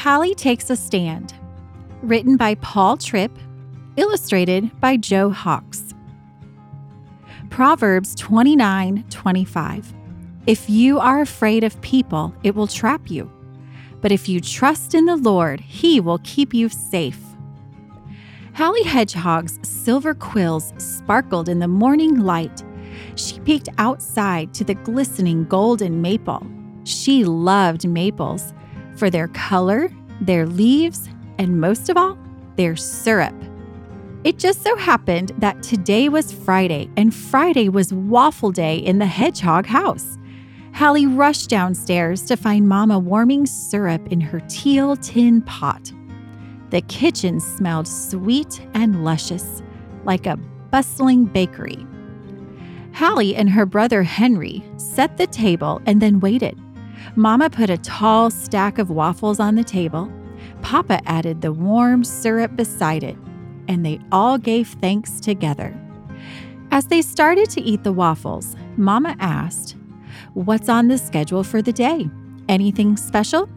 Halle 0.00 0.32
Takes 0.32 0.70
a 0.70 0.76
Stand, 0.76 1.34
written 2.00 2.38
by 2.38 2.54
Paul 2.54 2.96
Tripp, 2.96 3.38
illustrated 3.98 4.70
by 4.80 4.96
Joe 4.96 5.28
Hox. 5.28 5.92
Proverbs 7.50 8.14
29 8.14 9.04
25. 9.10 9.94
If 10.46 10.70
you 10.70 10.98
are 10.98 11.20
afraid 11.20 11.64
of 11.64 11.78
people, 11.82 12.34
it 12.42 12.54
will 12.54 12.66
trap 12.66 13.10
you. 13.10 13.30
But 14.00 14.10
if 14.10 14.26
you 14.26 14.40
trust 14.40 14.94
in 14.94 15.04
the 15.04 15.16
Lord, 15.16 15.60
he 15.60 16.00
will 16.00 16.20
keep 16.24 16.54
you 16.54 16.70
safe. 16.70 17.20
Halle 18.54 18.82
Hedgehog's 18.84 19.58
silver 19.68 20.14
quills 20.14 20.72
sparkled 20.78 21.46
in 21.46 21.58
the 21.58 21.68
morning 21.68 22.20
light. 22.20 22.64
She 23.16 23.38
peeked 23.40 23.68
outside 23.76 24.54
to 24.54 24.64
the 24.64 24.76
glistening 24.76 25.44
golden 25.44 26.00
maple. 26.00 26.46
She 26.84 27.26
loved 27.26 27.86
maples 27.86 28.54
for 29.00 29.10
their 29.10 29.28
color, 29.28 29.90
their 30.20 30.46
leaves, 30.46 31.08
and 31.38 31.58
most 31.58 31.88
of 31.88 31.96
all, 31.96 32.18
their 32.56 32.76
syrup. 32.76 33.34
It 34.24 34.38
just 34.38 34.62
so 34.62 34.76
happened 34.76 35.32
that 35.38 35.62
today 35.62 36.10
was 36.10 36.30
Friday, 36.30 36.90
and 36.98 37.14
Friday 37.14 37.70
was 37.70 37.94
waffle 37.94 38.52
day 38.52 38.76
in 38.76 38.98
the 38.98 39.06
hedgehog 39.06 39.64
house. 39.64 40.18
Halle 40.72 41.06
rushed 41.06 41.48
downstairs 41.48 42.22
to 42.24 42.36
find 42.36 42.68
Mama 42.68 42.98
warming 42.98 43.46
syrup 43.46 44.06
in 44.12 44.20
her 44.20 44.40
teal 44.50 44.96
tin 44.96 45.40
pot. 45.40 45.90
The 46.68 46.82
kitchen 46.82 47.40
smelled 47.40 47.88
sweet 47.88 48.60
and 48.74 49.02
luscious, 49.02 49.62
like 50.04 50.26
a 50.26 50.36
bustling 50.70 51.24
bakery. 51.24 51.86
Halle 52.92 53.34
and 53.34 53.48
her 53.48 53.64
brother 53.64 54.02
Henry 54.02 54.62
set 54.76 55.16
the 55.16 55.26
table 55.26 55.80
and 55.86 56.02
then 56.02 56.20
waited. 56.20 56.60
Mama 57.16 57.50
put 57.50 57.70
a 57.70 57.78
tall 57.78 58.30
stack 58.30 58.78
of 58.78 58.90
waffles 58.90 59.40
on 59.40 59.54
the 59.54 59.64
table. 59.64 60.10
Papa 60.62 61.00
added 61.08 61.40
the 61.40 61.52
warm 61.52 62.04
syrup 62.04 62.56
beside 62.56 63.02
it, 63.02 63.16
and 63.68 63.84
they 63.84 64.00
all 64.12 64.38
gave 64.38 64.68
thanks 64.80 65.20
together. 65.20 65.74
As 66.70 66.86
they 66.86 67.02
started 67.02 67.50
to 67.50 67.60
eat 67.60 67.82
the 67.82 67.92
waffles, 67.92 68.56
Mama 68.76 69.16
asked, 69.18 69.76
What's 70.34 70.68
on 70.68 70.88
the 70.88 70.98
schedule 70.98 71.42
for 71.42 71.62
the 71.62 71.72
day? 71.72 72.08
Anything 72.48 72.96
special? 72.96 73.48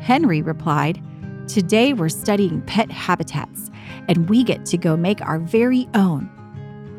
Henry 0.00 0.42
replied, 0.42 1.00
Today 1.46 1.92
we're 1.92 2.08
studying 2.08 2.62
pet 2.62 2.90
habitats, 2.90 3.70
and 4.08 4.28
we 4.28 4.42
get 4.44 4.64
to 4.66 4.78
go 4.78 4.96
make 4.96 5.20
our 5.20 5.38
very 5.38 5.88
own. 5.94 6.28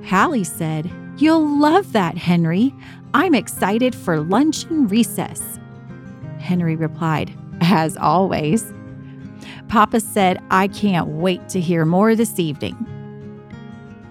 Halle 0.04 0.44
said, 0.44 0.92
You'll 1.18 1.60
love 1.60 1.92
that, 1.94 2.18
Henry. 2.18 2.74
I'm 3.14 3.36
excited 3.36 3.94
for 3.94 4.22
lunch 4.22 4.64
and 4.66 4.90
recess. 4.90 5.60
Henry 6.42 6.76
replied, 6.76 7.34
As 7.62 7.96
always. 7.98 8.74
Papa 9.68 10.00
said, 10.00 10.42
I 10.52 10.68
can't 10.68 11.08
wait 11.08 11.48
to 11.50 11.62
hear 11.62 11.86
more 11.86 12.16
this 12.16 12.40
evening. 12.40 12.76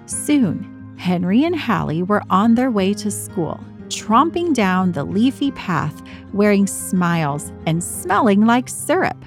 Soon, 0.06 0.94
Henry 0.98 1.44
and 1.44 1.56
Halle 1.56 2.02
were 2.02 2.22
on 2.30 2.54
their 2.54 2.70
way 2.70 2.94
to 2.94 3.10
school, 3.10 3.60
tromping 3.88 4.54
down 4.54 4.92
the 4.92 5.04
leafy 5.04 5.50
path, 5.52 6.02
wearing 6.32 6.66
smiles 6.66 7.52
and 7.66 7.82
smelling 7.82 8.46
like 8.46 8.68
syrup. 8.68 9.22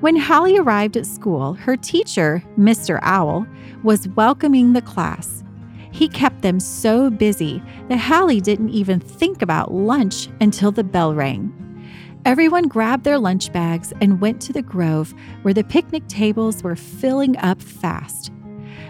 When 0.00 0.16
Halle 0.16 0.58
arrived 0.58 0.96
at 0.96 1.06
school, 1.06 1.54
her 1.54 1.76
teacher, 1.76 2.42
Mr. 2.58 2.98
Owl, 3.02 3.46
was 3.84 4.08
welcoming 4.08 4.72
the 4.72 4.82
class. 4.82 5.44
He 5.92 6.08
kept 6.08 6.42
them 6.42 6.58
so 6.58 7.10
busy 7.10 7.62
that 7.88 7.98
Halle 7.98 8.40
didn't 8.40 8.70
even 8.70 8.98
think 8.98 9.42
about 9.42 9.72
lunch 9.72 10.28
until 10.40 10.72
the 10.72 10.82
bell 10.82 11.14
rang. 11.14 11.52
Everyone 12.24 12.68
grabbed 12.68 13.02
their 13.02 13.18
lunch 13.18 13.52
bags 13.52 13.92
and 14.00 14.20
went 14.20 14.40
to 14.42 14.52
the 14.52 14.62
grove 14.62 15.12
where 15.42 15.52
the 15.52 15.64
picnic 15.64 16.06
tables 16.06 16.62
were 16.62 16.76
filling 16.76 17.36
up 17.38 17.60
fast. 17.60 18.30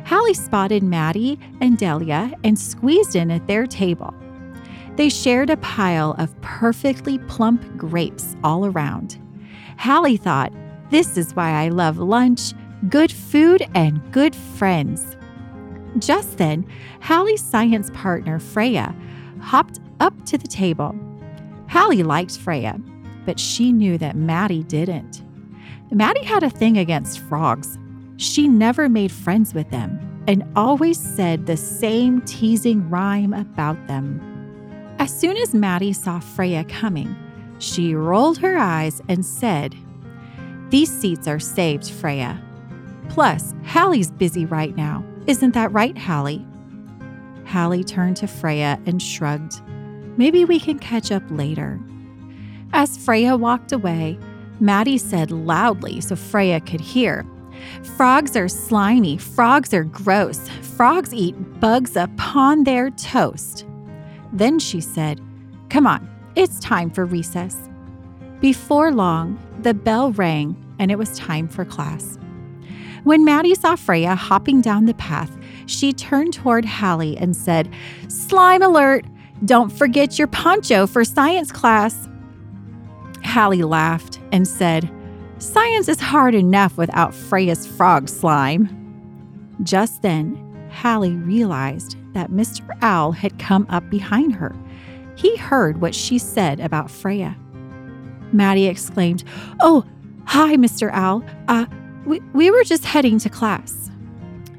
Halle 0.04 0.34
spotted 0.34 0.82
Maddie 0.82 1.38
and 1.62 1.78
Delia 1.78 2.30
and 2.44 2.58
squeezed 2.58 3.16
in 3.16 3.30
at 3.30 3.46
their 3.46 3.66
table. 3.66 4.12
They 4.96 5.08
shared 5.08 5.48
a 5.48 5.56
pile 5.56 6.14
of 6.18 6.38
perfectly 6.42 7.18
plump 7.20 7.78
grapes 7.78 8.36
all 8.44 8.66
around. 8.66 9.18
Halle 9.78 10.18
thought, 10.18 10.52
This 10.90 11.16
is 11.16 11.34
why 11.34 11.52
I 11.52 11.68
love 11.68 11.96
lunch, 11.96 12.52
good 12.90 13.10
food, 13.10 13.66
and 13.74 14.12
good 14.12 14.36
friends. 14.36 15.16
Just 15.98 16.36
then, 16.36 16.66
Halle's 17.00 17.40
science 17.40 17.90
partner, 17.94 18.38
Freya, 18.38 18.94
hopped 19.40 19.80
up 20.00 20.12
to 20.26 20.36
the 20.36 20.48
table. 20.48 20.94
Halle 21.68 22.02
liked 22.02 22.36
Freya, 22.36 22.78
but 23.24 23.38
she 23.38 23.72
knew 23.72 23.98
that 23.98 24.16
Maddie 24.16 24.64
didn't. 24.64 25.22
Maddie 25.90 26.24
had 26.24 26.42
a 26.42 26.50
thing 26.50 26.78
against 26.78 27.18
frogs. 27.20 27.78
She 28.16 28.48
never 28.48 28.88
made 28.88 29.12
friends 29.12 29.52
with 29.54 29.70
them 29.70 30.00
and 30.26 30.44
always 30.56 30.98
said 30.98 31.46
the 31.46 31.56
same 31.56 32.20
teasing 32.22 32.88
rhyme 32.88 33.32
about 33.34 33.86
them. 33.88 34.20
As 34.98 35.12
soon 35.12 35.36
as 35.36 35.54
Maddie 35.54 35.92
saw 35.92 36.20
Freya 36.20 36.64
coming, 36.64 37.16
she 37.58 37.94
rolled 37.94 38.38
her 38.38 38.56
eyes 38.56 39.02
and 39.08 39.24
said, 39.24 39.74
These 40.70 40.90
seats 40.90 41.26
are 41.26 41.40
saved, 41.40 41.90
Freya. 41.90 42.40
Plus, 43.08 43.54
Halle's 43.64 44.10
busy 44.10 44.46
right 44.46 44.76
now. 44.76 45.04
Isn't 45.26 45.54
that 45.54 45.72
right, 45.72 45.96
Halle? 45.96 46.44
Halle 47.44 47.84
turned 47.84 48.16
to 48.18 48.26
Freya 48.26 48.80
and 48.86 49.02
shrugged. 49.02 49.60
Maybe 50.16 50.44
we 50.44 50.60
can 50.60 50.78
catch 50.78 51.10
up 51.10 51.22
later. 51.30 51.80
As 52.72 52.96
Freya 52.96 53.36
walked 53.36 53.72
away, 53.72 54.18
Maddie 54.60 54.98
said 54.98 55.30
loudly 55.30 56.00
so 56.00 56.16
Freya 56.16 56.60
could 56.60 56.80
hear 56.80 57.26
Frogs 57.96 58.36
are 58.36 58.48
slimy, 58.48 59.16
frogs 59.16 59.72
are 59.72 59.84
gross, 59.84 60.48
frogs 60.76 61.14
eat 61.14 61.34
bugs 61.60 61.96
upon 61.96 62.64
their 62.64 62.90
toast. 62.90 63.66
Then 64.32 64.58
she 64.58 64.80
said, 64.80 65.20
Come 65.68 65.86
on, 65.86 66.08
it's 66.34 66.58
time 66.60 66.90
for 66.90 67.04
recess. 67.04 67.68
Before 68.40 68.90
long, 68.92 69.38
the 69.60 69.74
bell 69.74 70.12
rang 70.12 70.56
and 70.78 70.90
it 70.90 70.98
was 70.98 71.16
time 71.16 71.48
for 71.48 71.64
class. 71.64 72.18
When 73.04 73.24
Maddie 73.24 73.54
saw 73.54 73.76
Freya 73.76 74.14
hopping 74.14 74.60
down 74.60 74.86
the 74.86 74.94
path, 74.94 75.36
she 75.66 75.92
turned 75.92 76.32
toward 76.32 76.64
Halle 76.64 77.16
and 77.16 77.36
said, 77.36 77.72
Slime 78.08 78.62
alert! 78.62 79.04
Don't 79.44 79.70
forget 79.70 80.18
your 80.18 80.28
poncho 80.28 80.86
for 80.86 81.04
science 81.04 81.50
class. 81.50 82.08
Halle 83.32 83.62
laughed 83.62 84.20
and 84.30 84.46
said, 84.46 84.90
Science 85.38 85.88
is 85.88 85.98
hard 85.98 86.34
enough 86.34 86.76
without 86.76 87.14
Freya's 87.14 87.66
frog 87.66 88.10
slime. 88.10 88.68
Just 89.62 90.02
then, 90.02 90.36
Halle 90.70 91.12
realized 91.12 91.96
that 92.12 92.30
Mr. 92.30 92.76
Owl 92.82 93.12
had 93.12 93.38
come 93.38 93.64
up 93.70 93.88
behind 93.88 94.34
her. 94.34 94.54
He 95.16 95.34
heard 95.36 95.80
what 95.80 95.94
she 95.94 96.18
said 96.18 96.60
about 96.60 96.90
Freya. 96.90 97.34
Maddie 98.32 98.66
exclaimed, 98.66 99.24
Oh, 99.60 99.86
hi, 100.26 100.56
Mr. 100.56 100.92
Owl. 100.92 101.24
Uh, 101.48 101.64
we, 102.04 102.20
we 102.34 102.50
were 102.50 102.64
just 102.64 102.84
heading 102.84 103.18
to 103.20 103.30
class. 103.30 103.90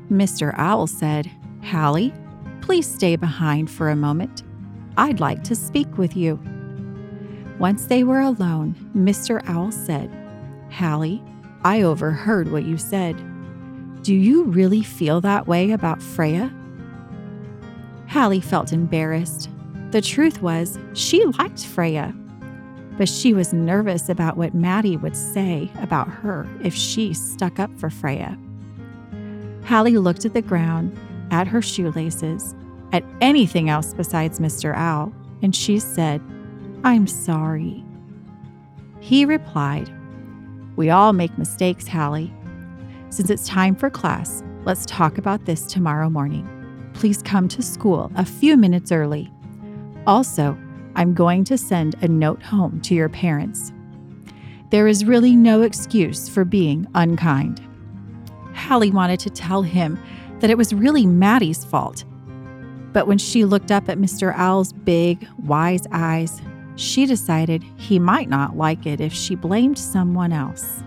Mr. 0.09 0.51
Owl 0.57 0.87
said, 0.87 1.29
Halle, 1.61 2.11
please 2.61 2.91
stay 2.91 3.17
behind 3.17 3.69
for 3.69 3.89
a 3.89 3.95
moment. 3.95 4.41
I'd 4.97 5.19
like 5.19 5.43
to 5.43 5.55
speak 5.55 5.99
with 5.99 6.17
you. 6.17 6.39
Once 7.63 7.85
they 7.85 8.03
were 8.03 8.19
alone, 8.19 8.75
Mr. 8.93 9.41
Owl 9.47 9.71
said, 9.71 10.11
Halle, 10.67 11.23
I 11.63 11.83
overheard 11.83 12.51
what 12.51 12.65
you 12.65 12.77
said. 12.77 13.15
Do 14.03 14.13
you 14.13 14.43
really 14.43 14.83
feel 14.83 15.21
that 15.21 15.47
way 15.47 15.71
about 15.71 16.01
Freya? 16.01 16.53
Halle 18.05 18.41
felt 18.41 18.73
embarrassed. 18.73 19.49
The 19.91 20.01
truth 20.01 20.41
was, 20.41 20.77
she 20.91 21.23
liked 21.23 21.65
Freya, 21.65 22.13
but 22.97 23.07
she 23.07 23.33
was 23.33 23.53
nervous 23.53 24.09
about 24.09 24.35
what 24.35 24.53
Maddie 24.53 24.97
would 24.97 25.15
say 25.15 25.71
about 25.81 26.09
her 26.09 26.45
if 26.61 26.75
she 26.75 27.13
stuck 27.13 27.59
up 27.59 27.71
for 27.79 27.89
Freya. 27.89 28.37
Halle 29.63 29.97
looked 29.97 30.25
at 30.25 30.33
the 30.33 30.41
ground, 30.41 30.99
at 31.31 31.47
her 31.47 31.61
shoelaces, 31.61 32.55
at 32.91 33.05
anything 33.21 33.69
else 33.69 33.93
besides 33.93 34.39
Mr. 34.39 34.75
Owl, 34.75 35.13
and 35.41 35.55
she 35.55 35.79
said, 35.79 36.21
I'm 36.85 37.07
sorry. 37.07 37.81
He 38.99 39.23
replied, 39.23 39.89
We 40.75 40.89
all 40.89 41.13
make 41.13 41.37
mistakes, 41.37 41.87
Halle. 41.87 42.29
Since 43.09 43.29
it's 43.29 43.47
time 43.47 43.75
for 43.75 43.89
class, 43.89 44.43
let's 44.65 44.85
talk 44.85 45.17
about 45.17 45.45
this 45.45 45.65
tomorrow 45.65 46.09
morning. 46.09 46.49
Please 46.93 47.21
come 47.21 47.47
to 47.49 47.61
school 47.61 48.11
a 48.15 48.25
few 48.25 48.57
minutes 48.57 48.91
early. 48.91 49.31
Also, 50.05 50.57
I'm 50.95 51.13
going 51.13 51.45
to 51.45 51.57
send 51.57 51.95
a 52.01 52.07
note 52.07 52.43
home 52.43 52.81
to 52.81 52.93
your 52.93 53.07
parents. 53.07 53.71
There 54.69 54.87
is 54.87 55.05
really 55.05 55.37
no 55.37 55.61
excuse 55.61 56.27
for 56.27 56.43
being 56.43 56.85
unkind. 56.95 57.61
Halle 58.53 58.91
wanted 58.91 59.21
to 59.21 59.29
tell 59.29 59.61
him 59.61 59.97
that 60.39 60.49
it 60.49 60.57
was 60.57 60.73
really 60.73 61.05
Maddie's 61.05 61.63
fault. 61.63 62.03
But 62.91 63.07
when 63.07 63.17
she 63.17 63.45
looked 63.45 63.71
up 63.71 63.87
at 63.87 63.97
Mr. 63.97 64.35
Owl's 64.35 64.73
big, 64.73 65.25
wise 65.37 65.87
eyes, 65.91 66.41
she 66.75 67.05
decided 67.05 67.63
he 67.75 67.99
might 67.99 68.29
not 68.29 68.57
like 68.57 68.85
it 68.85 68.99
if 68.99 69.13
she 69.13 69.35
blamed 69.35 69.77
someone 69.77 70.33
else. 70.33 70.83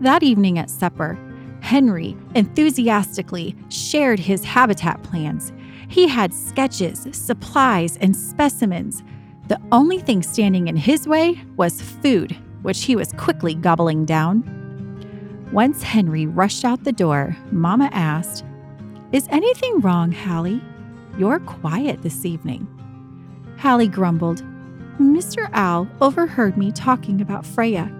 That 0.00 0.22
evening 0.22 0.58
at 0.58 0.70
supper, 0.70 1.18
Henry 1.60 2.16
enthusiastically 2.34 3.56
shared 3.70 4.18
his 4.18 4.44
habitat 4.44 5.02
plans. 5.02 5.52
He 5.88 6.08
had 6.08 6.34
sketches, 6.34 7.08
supplies, 7.12 7.96
and 7.98 8.14
specimens. 8.14 9.02
The 9.48 9.60
only 9.72 9.98
thing 9.98 10.22
standing 10.22 10.68
in 10.68 10.76
his 10.76 11.06
way 11.06 11.40
was 11.56 11.80
food, 11.80 12.36
which 12.62 12.84
he 12.84 12.96
was 12.96 13.12
quickly 13.12 13.54
gobbling 13.54 14.04
down. 14.04 14.42
Once 15.52 15.82
Henry 15.82 16.26
rushed 16.26 16.64
out 16.64 16.84
the 16.84 16.92
door, 16.92 17.36
Mama 17.50 17.88
asked, 17.92 18.44
Is 19.12 19.28
anything 19.30 19.80
wrong, 19.80 20.10
Halle? 20.10 20.60
You're 21.16 21.38
quiet 21.38 22.02
this 22.02 22.24
evening. 22.24 22.66
Halle 23.56 23.86
grumbled, 23.86 24.42
Mr. 25.00 25.48
Owl 25.52 25.88
overheard 26.00 26.56
me 26.56 26.70
talking 26.70 27.20
about 27.20 27.44
Freya. 27.44 27.90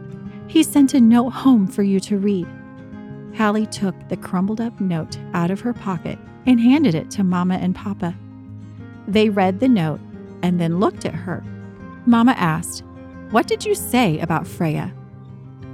He 0.46 0.62
sent 0.62 0.94
a 0.94 1.00
note 1.00 1.30
home 1.30 1.66
for 1.66 1.82
you 1.82 1.98
to 2.00 2.18
read. 2.18 2.46
Halle 3.34 3.66
took 3.66 3.96
the 4.08 4.16
crumbled 4.16 4.60
up 4.60 4.80
note 4.80 5.18
out 5.32 5.50
of 5.50 5.60
her 5.60 5.72
pocket 5.72 6.18
and 6.46 6.60
handed 6.60 6.94
it 6.94 7.10
to 7.12 7.24
Mama 7.24 7.54
and 7.54 7.74
Papa. 7.74 8.14
They 9.08 9.28
read 9.28 9.60
the 9.60 9.68
note 9.68 10.00
and 10.42 10.60
then 10.60 10.78
looked 10.78 11.04
at 11.04 11.14
her. 11.14 11.42
Mama 12.06 12.32
asked, 12.32 12.84
What 13.30 13.46
did 13.48 13.64
you 13.64 13.74
say 13.74 14.20
about 14.20 14.46
Freya? 14.46 14.92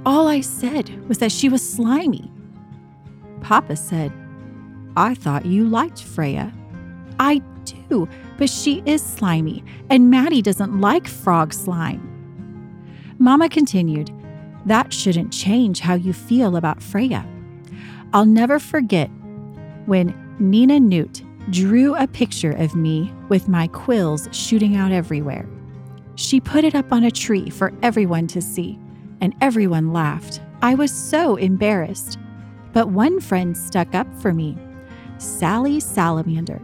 All 0.05 0.27
I 0.27 0.41
said 0.41 1.07
was 1.07 1.19
that 1.19 1.31
she 1.31 1.49
was 1.49 1.67
slimy. 1.67 2.31
Papa 3.41 3.75
said, 3.75 4.11
I 4.97 5.13
thought 5.13 5.45
you 5.45 5.65
liked 5.65 6.01
Freya. 6.01 6.51
I 7.21 7.39
do, 7.65 8.09
but 8.39 8.49
she 8.49 8.81
is 8.87 8.99
slimy, 9.03 9.63
and 9.91 10.09
Maddie 10.09 10.41
doesn't 10.41 10.81
like 10.81 11.07
frog 11.07 11.53
slime. 11.53 12.01
Mama 13.19 13.47
continued, 13.47 14.09
That 14.65 14.91
shouldn't 14.91 15.31
change 15.31 15.81
how 15.81 15.93
you 15.93 16.13
feel 16.13 16.55
about 16.55 16.81
Freya. 16.81 17.23
I'll 18.11 18.25
never 18.25 18.57
forget 18.57 19.07
when 19.85 20.15
Nina 20.39 20.79
Newt 20.79 21.21
drew 21.51 21.93
a 21.95 22.07
picture 22.07 22.53
of 22.53 22.73
me 22.73 23.13
with 23.29 23.47
my 23.47 23.67
quills 23.67 24.27
shooting 24.31 24.75
out 24.75 24.91
everywhere. 24.91 25.47
She 26.15 26.39
put 26.41 26.63
it 26.63 26.73
up 26.73 26.91
on 26.91 27.03
a 27.03 27.11
tree 27.11 27.51
for 27.51 27.71
everyone 27.83 28.25
to 28.29 28.41
see, 28.41 28.79
and 29.21 29.35
everyone 29.41 29.93
laughed. 29.93 30.41
I 30.63 30.73
was 30.73 30.91
so 30.91 31.35
embarrassed. 31.35 32.17
But 32.73 32.89
one 32.89 33.19
friend 33.19 33.55
stuck 33.55 33.93
up 33.93 34.07
for 34.21 34.33
me 34.33 34.57
Sally 35.19 35.79
Salamander. 35.79 36.59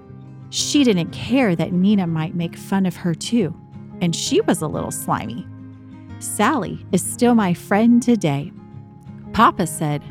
She 0.50 0.84
didn't 0.84 1.12
care 1.12 1.56
that 1.56 1.74
Nina 1.74 2.08
might 2.08 2.36
make 2.36 2.56
fun 2.56 2.86
of 2.86 2.96
her 2.96 3.14
too, 3.14 3.56
and 4.02 4.16
she 4.16 4.42
was 4.42 4.62
a 4.62 4.68
little 4.68 4.92
slimy. 4.92 5.46
Sally 6.20 6.86
is 6.92 7.04
still 7.04 7.36
my 7.36 7.54
friend 7.54 8.02
today. 8.02 8.52
Papa 9.34 9.68
said, 9.68 10.02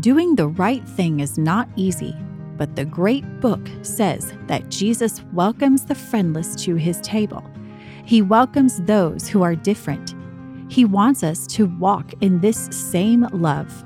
Doing 0.00 0.34
the 0.34 0.48
right 0.48 0.86
thing 0.88 1.20
is 1.20 1.38
not 1.38 1.68
easy, 1.76 2.16
but 2.56 2.76
the 2.76 2.84
great 2.84 3.24
book 3.40 3.68
says 3.82 4.32
that 4.46 4.68
Jesus 4.70 5.22
welcomes 5.32 5.84
the 5.84 5.94
friendless 5.94 6.54
to 6.56 6.76
his 6.76 7.00
table. 7.00 7.44
He 8.04 8.22
welcomes 8.22 8.80
those 8.82 9.28
who 9.28 9.42
are 9.42 9.54
different. 9.54 10.14
He 10.68 10.84
wants 10.84 11.22
us 11.22 11.46
to 11.48 11.66
walk 11.66 12.12
in 12.20 12.40
this 12.40 12.68
same 12.70 13.26
love. 13.32 13.84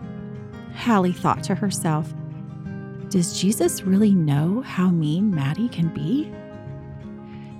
Halle 0.74 1.12
thought 1.12 1.42
to 1.44 1.54
herself, 1.54 2.12
Does 3.14 3.40
Jesus 3.40 3.84
really 3.84 4.12
know 4.12 4.60
how 4.62 4.88
mean 4.88 5.32
Maddie 5.32 5.68
can 5.68 5.86
be? 5.86 6.32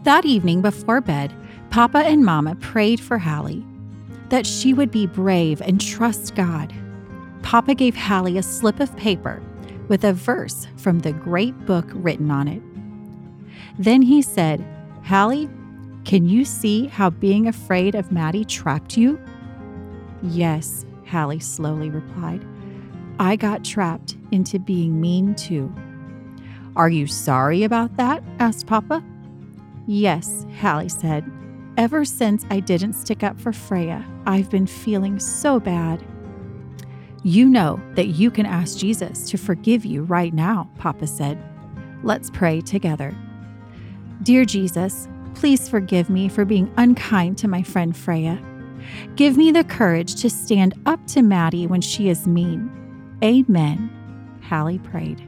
That 0.02 0.24
evening 0.24 0.62
before 0.62 1.00
bed, 1.00 1.32
Papa 1.70 1.98
and 1.98 2.24
Mama 2.24 2.56
prayed 2.56 2.98
for 2.98 3.18
Halle 3.18 3.64
that 4.30 4.46
she 4.46 4.74
would 4.74 4.90
be 4.90 5.06
brave 5.06 5.60
and 5.60 5.80
trust 5.80 6.34
God. 6.34 6.74
Papa 7.44 7.76
gave 7.76 7.94
Halle 7.94 8.36
a 8.36 8.42
slip 8.42 8.80
of 8.80 8.96
paper 8.96 9.40
with 9.86 10.02
a 10.02 10.12
verse 10.12 10.66
from 10.76 10.98
the 10.98 11.12
great 11.12 11.56
book 11.66 11.88
written 11.92 12.32
on 12.32 12.48
it. 12.48 12.62
Then 13.78 14.02
he 14.02 14.22
said, 14.22 14.66
Halle, 15.04 15.48
can 16.04 16.28
you 16.28 16.44
see 16.44 16.88
how 16.88 17.10
being 17.10 17.46
afraid 17.46 17.94
of 17.94 18.10
Maddie 18.10 18.44
trapped 18.44 18.96
you? 18.96 19.20
Yes, 20.20 20.84
Halle 21.04 21.38
slowly 21.38 21.90
replied. 21.90 22.44
I 23.20 23.36
got 23.36 23.64
trapped 23.64 24.16
into 24.34 24.58
being 24.58 25.00
mean 25.00 25.34
too. 25.34 25.72
Are 26.76 26.90
you 26.90 27.06
sorry 27.06 27.62
about 27.62 27.96
that? 27.96 28.22
asked 28.40 28.66
Papa. 28.66 29.02
Yes, 29.86 30.44
Halle 30.58 30.88
said. 30.88 31.30
Ever 31.76 32.04
since 32.04 32.44
I 32.50 32.60
didn't 32.60 32.94
stick 32.94 33.22
up 33.22 33.40
for 33.40 33.52
Freya, 33.52 34.04
I've 34.26 34.50
been 34.50 34.66
feeling 34.66 35.18
so 35.18 35.58
bad. 35.58 36.04
You 37.22 37.48
know 37.48 37.80
that 37.94 38.08
you 38.08 38.30
can 38.30 38.44
ask 38.44 38.78
Jesus 38.78 39.30
to 39.30 39.38
forgive 39.38 39.84
you 39.84 40.02
right 40.02 40.34
now, 40.34 40.68
Papa 40.78 41.06
said. 41.06 41.42
Let's 42.02 42.30
pray 42.30 42.60
together. 42.60 43.14
Dear 44.22 44.44
Jesus, 44.44 45.08
please 45.34 45.68
forgive 45.68 46.10
me 46.10 46.28
for 46.28 46.44
being 46.44 46.72
unkind 46.76 47.38
to 47.38 47.48
my 47.48 47.62
friend 47.62 47.96
Freya. 47.96 48.42
Give 49.16 49.36
me 49.36 49.50
the 49.50 49.64
courage 49.64 50.16
to 50.16 50.30
stand 50.30 50.74
up 50.86 51.04
to 51.08 51.22
Maddie 51.22 51.66
when 51.66 51.80
she 51.80 52.08
is 52.08 52.26
mean. 52.26 52.70
Amen. 53.22 53.93
Halle 54.44 54.78
prayed. 54.78 55.22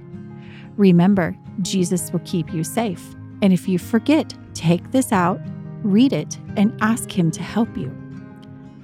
Remember, 0.77 1.37
Jesus 1.63 2.13
will 2.13 2.21
keep 2.25 2.53
you 2.53 2.63
safe. 2.63 3.15
And 3.43 3.53
if 3.53 3.69
you 3.69 3.79
forget, 3.79 4.35
take 4.55 4.91
this 4.91 5.13
out, 5.13 5.41
read 5.83 6.13
it, 6.13 6.39
and 6.57 6.77
ask 6.81 7.11
him 7.11 7.31
to 7.33 7.43
help 7.43 7.77
you. 7.77 7.95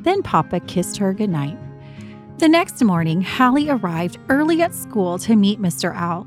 Then 0.00 0.22
Papa 0.22 0.60
kissed 0.60 0.96
her 0.98 1.12
goodnight. 1.12 1.58
The 2.38 2.48
next 2.48 2.82
morning, 2.82 3.20
Halle 3.20 3.70
arrived 3.70 4.18
early 4.28 4.62
at 4.62 4.74
school 4.74 5.18
to 5.20 5.36
meet 5.36 5.60
Mr. 5.60 5.94
Owl. 5.94 6.26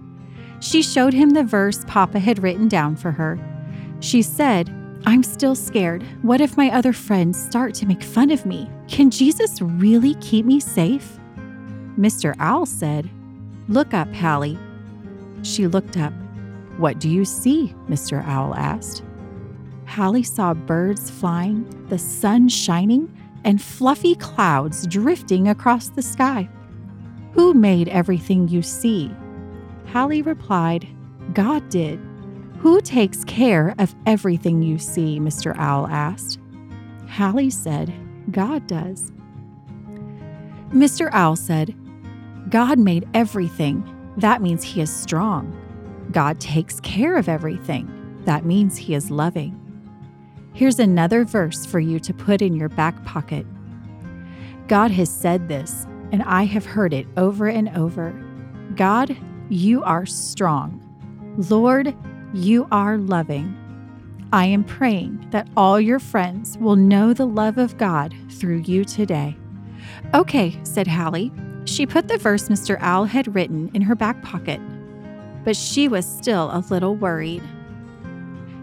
She 0.62 0.82
showed 0.82 1.14
him 1.14 1.32
the 1.32 1.44
verse 1.44 1.84
Papa 1.88 2.20
had 2.20 2.42
written 2.42 2.68
down 2.68 2.96
for 2.96 3.12
her. 3.12 3.38
She 4.00 4.22
said, 4.22 4.70
I'm 5.06 5.24
still 5.24 5.56
scared. 5.56 6.04
What 6.24 6.42
if 6.42 6.58
my 6.58 6.72
other 6.72 6.94
friends 6.94 7.44
start 7.44 7.74
to 7.76 7.86
make 7.86 8.02
fun 8.02 8.32
of 8.32 8.46
me? 8.46 8.70
Can 8.88 9.12
Jesus 9.12 9.62
really 9.62 10.16
keep 10.16 10.46
me 10.46 10.60
safe? 10.60 11.20
Mr. 11.98 12.34
Owl 12.40 12.66
said, 12.66 13.10
Look 13.68 13.94
up, 13.94 14.12
Halle. 14.14 14.58
She 15.44 15.68
looked 15.68 15.98
up. 15.98 16.14
What 16.78 17.00
do 17.00 17.10
you 17.10 17.26
see? 17.26 17.74
Mr. 17.90 18.24
Owl 18.26 18.54
asked. 18.56 19.04
Halle 19.86 20.24
saw 20.24 20.54
birds 20.54 21.10
flying, 21.10 21.66
the 21.90 21.98
sun 21.98 22.50
shining, 22.50 23.12
and 23.44 23.62
fluffy 23.62 24.16
clouds 24.16 24.86
drifting 24.88 25.48
across 25.48 25.90
the 25.90 26.02
sky. 26.02 26.50
Who 27.34 27.54
made 27.54 27.88
everything 27.90 28.48
you 28.48 28.62
see? 28.62 29.12
Halle 29.86 30.22
replied, 30.22 30.88
God 31.34 31.68
did. 31.70 32.00
Who 32.60 32.82
takes 32.82 33.24
care 33.24 33.76
of 33.78 33.96
everything 34.06 34.64
you 34.64 34.80
see? 34.80 35.20
Mr. 35.20 35.56
Owl 35.58 35.88
asked. 35.88 36.40
Halle 37.08 37.50
said, 37.50 37.94
God 38.32 38.66
does. 38.68 39.12
Mr. 40.72 41.10
Owl 41.12 41.36
said, 41.36 41.76
God 42.50 42.78
made 42.78 43.08
everything. 43.14 43.92
That 44.18 44.42
means 44.42 44.64
he 44.64 44.82
is 44.82 44.90
strong. 44.90 45.62
God 46.12 46.40
takes 46.40 46.80
care 46.80 47.18
of 47.18 47.28
everything. 47.28 47.92
That 48.26 48.46
means 48.46 48.78
he 48.78 48.94
is 48.94 49.12
loving. 49.12 49.62
Here's 50.54 50.80
another 50.80 51.26
verse 51.26 51.66
for 51.66 51.80
you 51.80 52.00
to 52.00 52.14
put 52.14 52.42
in 52.42 52.56
your 52.56 52.70
back 52.70 53.04
pocket. 53.04 53.46
God 54.68 54.92
has 54.92 55.10
said 55.10 55.48
this, 55.48 55.86
and 56.12 56.24
I 56.24 56.44
have 56.44 56.66
heard 56.66 56.94
it 56.94 57.08
over 57.18 57.48
and 57.48 57.70
over. 57.76 58.14
God, 58.76 59.18
you 59.50 59.84
are 59.84 60.06
strong. 60.06 60.82
Lord, 61.50 61.96
you 62.34 62.68
are 62.72 62.98
loving. 62.98 63.62
I 64.32 64.46
am 64.46 64.64
praying 64.64 65.28
that 65.32 65.48
all 65.58 65.80
your 65.80 66.00
friends 66.00 66.58
will 66.58 66.76
know 66.76 67.14
the 67.14 67.28
love 67.28 67.58
of 67.58 67.78
God 67.78 68.16
through 68.30 68.58
you 68.58 68.86
today. 68.86 69.36
Okay, 70.14 70.58
said 70.64 70.88
Halle. 70.88 71.32
She 71.66 71.86
put 71.86 72.08
the 72.08 72.18
verse 72.18 72.48
Mr. 72.48 72.78
Owl 72.80 73.06
had 73.06 73.34
written 73.34 73.70
in 73.74 73.82
her 73.82 73.96
back 73.96 74.22
pocket, 74.22 74.62
but 75.44 75.56
she 75.56 75.88
was 75.88 76.06
still 76.06 76.50
a 76.52 76.64
little 76.70 76.96
worried. 76.96 77.44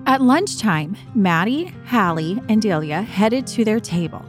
At 0.06 0.20
lunchtime, 0.20 0.96
Maddie, 1.14 1.72
Halle, 1.84 2.40
and 2.48 2.62
Delia 2.62 3.02
headed 3.02 3.46
to 3.48 3.64
their 3.64 3.80
table. 3.80 4.24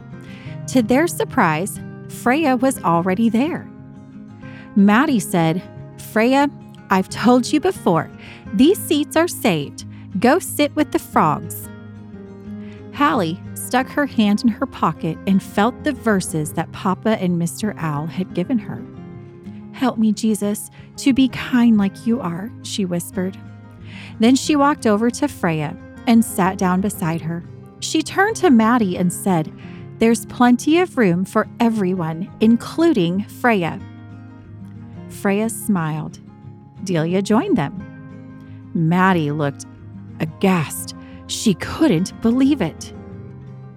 To 0.68 0.82
their 0.82 1.06
surprise, 1.06 1.80
Freya 2.08 2.56
was 2.56 2.82
already 2.82 3.28
there. 3.28 3.68
Maddie 4.76 5.20
said, 5.20 5.62
Freya, 6.12 6.48
I've 6.90 7.08
told 7.08 7.52
you 7.52 7.60
before, 7.60 8.10
these 8.52 8.78
seats 8.78 9.16
are 9.16 9.28
saved. 9.28 9.84
Go 10.20 10.38
sit 10.38 10.74
with 10.76 10.92
the 10.92 10.98
frogs. 10.98 11.68
Halle 12.92 13.38
stuck 13.64 13.88
her 13.88 14.06
hand 14.06 14.42
in 14.42 14.48
her 14.48 14.66
pocket 14.66 15.16
and 15.26 15.42
felt 15.42 15.84
the 15.84 15.92
verses 15.92 16.52
that 16.52 16.70
Papa 16.72 17.20
and 17.20 17.40
Mr. 17.40 17.74
Owl 17.78 18.06
had 18.06 18.34
given 18.34 18.58
her. 18.58 18.84
Help 19.72 19.98
me, 19.98 20.12
Jesus, 20.12 20.70
to 20.96 21.12
be 21.12 21.28
kind 21.28 21.76
like 21.76 22.06
you 22.06 22.20
are, 22.20 22.50
she 22.62 22.84
whispered. 22.84 23.36
Then 24.20 24.36
she 24.36 24.56
walked 24.56 24.86
over 24.86 25.10
to 25.10 25.28
Freya 25.28 25.76
and 26.06 26.24
sat 26.24 26.58
down 26.58 26.80
beside 26.80 27.20
her. 27.22 27.42
She 27.80 28.02
turned 28.02 28.36
to 28.36 28.50
Maddie 28.50 28.96
and 28.96 29.12
said, 29.12 29.52
There's 29.98 30.26
plenty 30.26 30.78
of 30.78 30.96
room 30.96 31.24
for 31.24 31.48
everyone, 31.60 32.30
including 32.40 33.24
Freya. 33.24 33.80
Freya 35.08 35.48
smiled. 35.48 36.20
Delia 36.84 37.22
joined 37.22 37.56
them. 37.56 38.70
Maddie 38.74 39.32
looked 39.32 39.66
aghast. 40.20 40.94
She 41.26 41.54
couldn't 41.54 42.20
believe 42.22 42.60
it. 42.60 42.92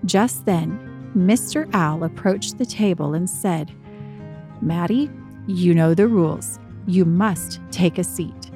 Just 0.08 0.46
then, 0.46 1.12
Mr. 1.16 1.70
Owl 1.74 2.06
approached 2.06 2.58
the 2.58 2.66
table 2.66 3.14
and 3.14 3.30
said, 3.30 3.74
Maddie, 4.62 5.10
you 5.48 5.74
know 5.74 5.94
the 5.94 6.08
rules. 6.08 6.60
You 6.88 7.04
must 7.04 7.60
take 7.72 7.98
a 7.98 8.04
seat. 8.04 8.52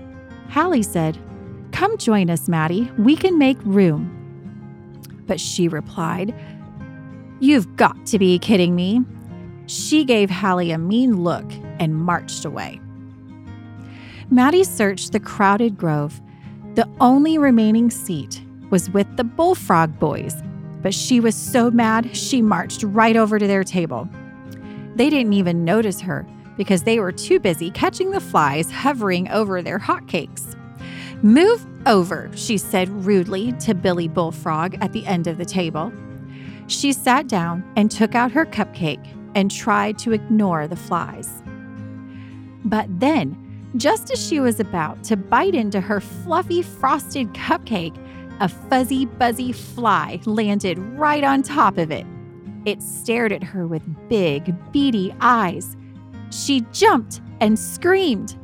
Halle 0.47 0.81
said, 0.81 1.17
Come 1.73 1.97
join 1.97 2.29
us, 2.29 2.47
Maddie. 2.47 2.89
We 2.97 3.17
can 3.17 3.37
make 3.37 3.57
room. 3.63 4.17
But 5.27 5.41
she 5.41 5.67
replied, 5.67 6.33
You've 7.41 7.75
got 7.75 8.05
to 8.07 8.17
be 8.17 8.39
kidding 8.39 8.73
me. 8.73 9.01
She 9.65 10.05
gave 10.05 10.29
Halle 10.29 10.71
a 10.71 10.77
mean 10.77 11.21
look 11.21 11.51
and 11.79 11.95
marched 11.95 12.45
away. 12.45 12.79
Maddie 14.29 14.63
searched 14.63 15.11
the 15.11 15.19
crowded 15.19 15.77
grove. 15.77 16.21
The 16.75 16.87
only 17.01 17.37
remaining 17.37 17.89
seat 17.89 18.41
was 18.69 18.89
with 18.91 19.17
the 19.17 19.25
bullfrog 19.25 19.99
boys, 19.99 20.41
but 20.81 20.93
she 20.93 21.19
was 21.19 21.35
so 21.35 21.71
mad 21.71 22.15
she 22.15 22.41
marched 22.41 22.83
right 22.83 23.15
over 23.15 23.37
to 23.37 23.47
their 23.47 23.63
table. 23.63 24.07
They 24.95 25.09
didn't 25.09 25.33
even 25.33 25.63
notice 25.63 26.01
her 26.01 26.25
because 26.57 26.83
they 26.83 26.99
were 26.99 27.11
too 27.11 27.39
busy 27.39 27.71
catching 27.71 28.11
the 28.11 28.19
flies 28.19 28.71
hovering 28.71 29.29
over 29.29 29.61
their 29.61 29.79
hotcakes. 29.79 30.55
Move 31.23 31.65
over, 31.85 32.29
she 32.35 32.57
said 32.57 32.89
rudely 33.05 33.51
to 33.53 33.73
Billy 33.73 34.07
Bullfrog 34.07 34.75
at 34.81 34.91
the 34.93 35.05
end 35.05 35.27
of 35.27 35.37
the 35.37 35.45
table. 35.45 35.91
She 36.67 36.93
sat 36.93 37.27
down 37.27 37.63
and 37.75 37.89
took 37.89 38.15
out 38.15 38.31
her 38.31 38.45
cupcake 38.45 39.05
and 39.35 39.51
tried 39.51 39.97
to 39.99 40.13
ignore 40.13 40.67
the 40.67 40.75
flies. 40.75 41.41
But 42.65 42.87
then, 42.99 43.37
just 43.77 44.11
as 44.11 44.25
she 44.25 44.39
was 44.39 44.59
about 44.59 45.03
to 45.05 45.15
bite 45.15 45.55
into 45.55 45.79
her 45.79 45.99
fluffy 45.99 46.61
frosted 46.61 47.33
cupcake, 47.33 47.95
a 48.41 48.49
fuzzy, 48.49 49.05
buzzy 49.05 49.51
fly 49.51 50.19
landed 50.25 50.79
right 50.79 51.23
on 51.23 51.43
top 51.43 51.77
of 51.77 51.91
it. 51.91 52.07
It 52.65 52.81
stared 52.81 53.31
at 53.31 53.43
her 53.43 53.67
with 53.67 53.83
big, 54.09 54.55
beady 54.71 55.13
eyes. 55.21 55.77
She 56.31 56.61
jumped 56.71 57.21
and 57.39 57.57
screamed. 57.57 58.35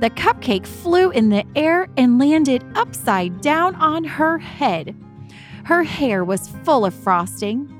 The 0.00 0.10
cupcake 0.10 0.66
flew 0.66 1.10
in 1.10 1.30
the 1.30 1.46
air 1.56 1.88
and 1.96 2.18
landed 2.18 2.62
upside 2.74 3.40
down 3.40 3.74
on 3.76 4.04
her 4.04 4.36
head. 4.36 4.94
Her 5.64 5.82
hair 5.82 6.24
was 6.24 6.50
full 6.62 6.84
of 6.84 6.92
frosting. 6.92 7.74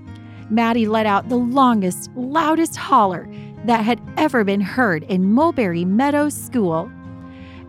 Maddie 0.49 0.89
let 0.89 1.05
out 1.05 1.29
the 1.29 1.37
longest, 1.37 2.11
loudest 2.17 2.77
holler 2.77 3.29
that 3.67 3.85
had 3.85 4.01
ever 4.17 4.43
been 4.43 4.63
heard 4.63 5.03
in 5.05 5.35
Mulberry 5.35 5.85
Meadows 5.85 6.35
School. 6.35 6.91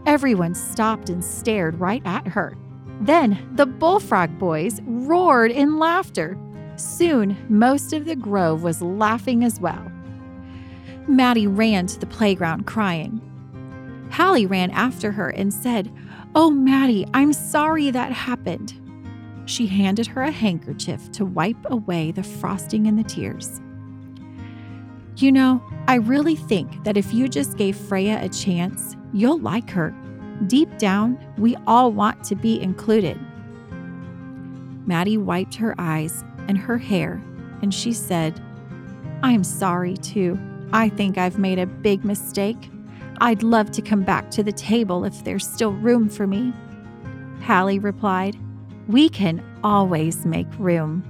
Everyone 0.06 0.56
stopped 0.56 1.10
and 1.10 1.22
stared 1.22 1.82
right 1.82 2.02
at 2.06 2.26
her. 2.30 2.56
Then 3.00 3.50
the 3.56 3.66
bullfrog 3.66 4.38
boys 4.38 4.82
roared 4.86 5.52
in 5.52 5.80
laughter. 5.80 6.38
Soon, 6.76 7.38
most 7.50 7.94
of 7.94 8.06
the 8.06 8.16
grove 8.16 8.64
was 8.64 8.82
laughing 8.82 9.44
as 9.44 9.60
well. 9.60 9.92
Maddie 11.08 11.48
ran 11.48 11.88
to 11.88 12.00
the 12.00 12.06
playground 12.06 12.68
crying. 12.68 13.22
Halle 14.12 14.46
ran 14.46 14.72
after 14.72 15.12
her 15.12 15.30
and 15.30 15.54
said, 15.54 15.92
Oh, 16.36 16.52
Maddie, 16.52 17.08
I'm 17.14 17.34
sorry 17.34 17.90
that 17.92 18.12
happened. 18.12 18.74
She 19.46 19.66
handed 19.66 20.06
her 20.08 20.22
a 20.22 20.32
handkerchief 20.32 21.12
to 21.14 21.26
wipe 21.26 21.58
away 21.66 22.12
the 22.12 22.24
frosting 22.24 22.86
and 22.86 23.00
the 23.00 23.04
tears. 23.04 23.60
You 25.18 25.32
know, 25.32 25.62
I 25.88 25.96
really 25.96 26.36
think 26.36 26.84
that 26.84 26.98
if 26.98 27.14
you 27.14 27.28
just 27.28 27.58
gave 27.58 27.76
Freya 27.76 28.20
a 28.22 28.30
chance, 28.30 28.96
you'll 29.12 29.40
like 29.40 29.70
her. 29.72 29.94
Deep 30.48 30.78
down, 30.78 31.20
we 31.38 31.56
all 31.68 31.92
want 31.92 32.24
to 32.24 32.36
be 32.36 32.62
included. 32.62 33.20
Maddie 34.86 35.18
wiped 35.18 35.56
her 35.56 35.76
eyes 35.78 36.24
and 36.48 36.58
her 36.58 36.78
hair, 36.78 37.22
and 37.62 37.74
she 37.74 37.92
said, 37.92 38.42
I'm 39.22 39.44
sorry 39.44 39.98
too. 39.98 40.40
I 40.72 40.90
think 40.90 41.18
I've 41.18 41.38
made 41.38 41.60
a 41.60 41.66
big 41.66 42.06
mistake. 42.06 42.70
I'd 43.20 43.44
love 43.44 43.72
to 43.72 43.82
come 43.82 44.04
back 44.04 44.32
to 44.32 44.44
the 44.44 44.52
table 44.52 45.04
if 45.04 45.24
there's 45.24 45.46
still 45.46 45.74
room 45.74 46.08
for 46.08 46.26
me. 46.26 46.54
Halle 47.42 47.80
replied, 47.80 48.38
We 48.88 49.10
can 49.10 49.44
always 49.64 50.26
make 50.26 50.48
room. 50.58 51.04